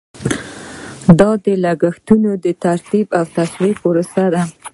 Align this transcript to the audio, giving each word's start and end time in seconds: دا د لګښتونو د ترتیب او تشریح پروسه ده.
دا 1.19 1.29
د 1.45 1.45
لګښتونو 1.63 2.31
د 2.45 2.47
ترتیب 2.63 3.07
او 3.17 3.23
تشریح 3.37 3.75
پروسه 3.83 4.23
ده. 4.33 4.41